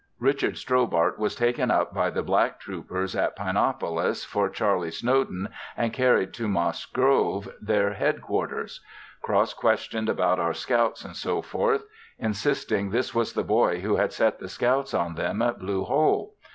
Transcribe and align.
Richard 0.17 0.55
Strobhart 0.57 1.19
was 1.19 1.35
taken 1.35 1.69
up 1.69 1.93
by 1.93 2.09
the 2.09 2.23
black 2.23 2.59
troopers 2.59 3.13
in 3.13 3.27
Pinopolis 3.37 4.25
for 4.25 4.49
Charlie 4.49 4.89
Snowden 4.89 5.49
and 5.77 5.93
carried 5.93 6.33
to 6.33 6.47
Moss 6.47 6.87
Grove 6.87 7.47
their 7.61 7.93
headquarters; 7.93 8.81
cross 9.21 9.53
questioned 9.53 10.09
about 10.09 10.39
our 10.39 10.55
scouts 10.55 11.03
&c. 11.21 11.41
insisting 12.17 12.89
this 12.89 13.13
was 13.13 13.33
the 13.33 13.43
boy 13.43 13.81
who 13.81 13.97
had 13.97 14.11
set 14.11 14.39
the 14.39 14.49
scouts 14.49 14.95
on 14.95 15.13
them 15.13 15.39
at 15.43 15.59
Blue 15.59 15.83
Hole. 15.83 16.33